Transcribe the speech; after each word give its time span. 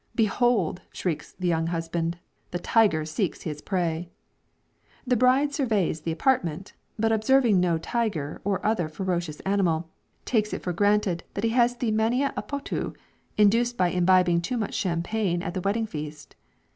"Behold," 0.15 0.81
shrieks 0.91 1.33
the 1.33 1.47
young 1.47 1.67
husband, 1.67 2.17
"the 2.49 2.57
tiger 2.57 3.05
seeks 3.05 3.43
his 3.43 3.61
prey." 3.61 4.09
The 5.05 5.15
bride 5.15 5.53
surveys 5.53 6.01
the 6.01 6.11
apartment, 6.11 6.73
but 6.97 7.11
observing 7.11 7.59
no 7.59 7.77
tiger 7.77 8.41
or 8.43 8.65
other 8.65 8.89
ferocious 8.89 9.41
animal, 9.41 9.91
takes 10.25 10.53
it 10.53 10.63
for 10.63 10.73
granted 10.73 11.23
that 11.35 11.43
he 11.43 11.51
has 11.51 11.75
the 11.77 11.91
mania 11.91 12.33
à 12.35 12.47
potu, 12.47 12.95
induced 13.37 13.77
by 13.77 13.89
imbibing 13.89 14.41
too 14.41 14.57
much 14.57 14.73
champagne 14.73 15.43
at 15.43 15.53
the 15.53 15.61
wedding 15.61 15.85
feast. 15.85 16.35